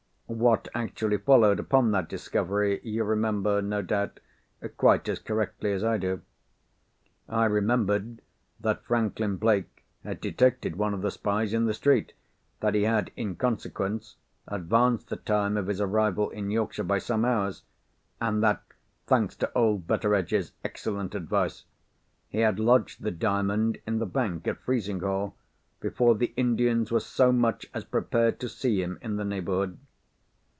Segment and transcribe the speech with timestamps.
[0.33, 4.21] What actually followed upon that discovery, you remember, no doubt,
[4.77, 6.21] quite as correctly as I do."
[7.27, 8.21] I remembered
[8.61, 13.35] that Franklin Blake had detected one of the spies, in the street—that he had, in
[13.35, 14.15] consequence,
[14.47, 18.63] advanced the time of his arrival in Yorkshire by some hours—and that
[19.07, 21.65] (thanks to old Betteredge's excellent advice)
[22.29, 25.35] he had lodged the Diamond in the bank at Frizinghall,
[25.81, 29.77] before the Indians were so much as prepared to see him in the neighbourhood.